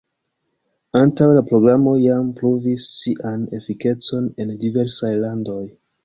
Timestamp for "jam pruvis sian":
2.03-3.43